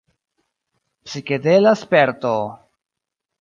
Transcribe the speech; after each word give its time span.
Psikedela 1.05 1.75
sperto! 1.83 2.33